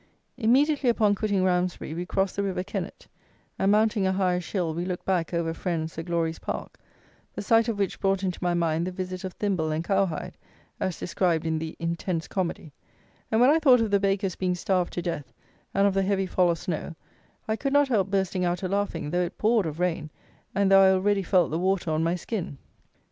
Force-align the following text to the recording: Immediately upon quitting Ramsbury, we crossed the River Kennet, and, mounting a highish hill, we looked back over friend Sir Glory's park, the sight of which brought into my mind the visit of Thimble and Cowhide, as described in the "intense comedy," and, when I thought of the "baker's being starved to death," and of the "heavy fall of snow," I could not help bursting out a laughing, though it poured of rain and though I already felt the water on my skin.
Immediately 0.35 0.89
upon 0.89 1.13
quitting 1.13 1.43
Ramsbury, 1.43 1.93
we 1.93 2.07
crossed 2.07 2.35
the 2.35 2.41
River 2.41 2.63
Kennet, 2.63 3.05
and, 3.59 3.71
mounting 3.71 4.07
a 4.07 4.11
highish 4.11 4.51
hill, 4.51 4.73
we 4.73 4.83
looked 4.83 5.05
back 5.05 5.31
over 5.31 5.53
friend 5.53 5.91
Sir 5.91 6.01
Glory's 6.01 6.39
park, 6.39 6.79
the 7.35 7.43
sight 7.43 7.67
of 7.67 7.77
which 7.77 7.99
brought 7.99 8.23
into 8.23 8.43
my 8.43 8.55
mind 8.55 8.87
the 8.87 8.91
visit 8.91 9.23
of 9.23 9.33
Thimble 9.33 9.69
and 9.71 9.83
Cowhide, 9.83 10.39
as 10.79 10.99
described 10.99 11.45
in 11.45 11.59
the 11.59 11.75
"intense 11.77 12.27
comedy," 12.27 12.73
and, 13.31 13.39
when 13.39 13.51
I 13.51 13.59
thought 13.59 13.79
of 13.79 13.91
the 13.91 13.99
"baker's 13.99 14.35
being 14.35 14.55
starved 14.55 14.93
to 14.93 15.03
death," 15.03 15.31
and 15.71 15.85
of 15.85 15.93
the 15.93 16.01
"heavy 16.01 16.25
fall 16.25 16.49
of 16.49 16.57
snow," 16.57 16.95
I 17.47 17.55
could 17.55 17.71
not 17.73 17.89
help 17.89 18.09
bursting 18.09 18.43
out 18.43 18.63
a 18.63 18.67
laughing, 18.67 19.11
though 19.11 19.21
it 19.21 19.37
poured 19.37 19.67
of 19.67 19.79
rain 19.79 20.09
and 20.55 20.71
though 20.71 20.81
I 20.81 20.93
already 20.93 21.21
felt 21.21 21.51
the 21.51 21.59
water 21.59 21.91
on 21.91 22.03
my 22.03 22.15
skin. 22.15 22.57